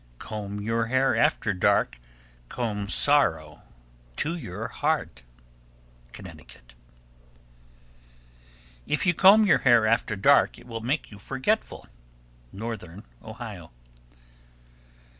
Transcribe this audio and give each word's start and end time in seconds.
Comb 0.17 0.59
your 0.59 0.87
hair 0.87 1.15
after 1.15 1.53
dark, 1.53 1.99
Comb 2.49 2.87
sorrow 2.87 3.61
to 4.15 4.35
your 4.35 4.67
heart. 4.67 5.21
Connecticut. 6.11 6.73
1291. 8.85 8.93
If 8.93 9.05
you 9.05 9.13
comb 9.13 9.45
your 9.45 9.59
hair 9.59 9.85
after 9.85 10.15
dark, 10.15 10.57
it 10.57 10.65
will 10.65 10.81
make 10.81 11.11
you 11.11 11.19
forgetful. 11.19 11.85
_Northern 12.51 13.03
Ohio. 13.23 13.69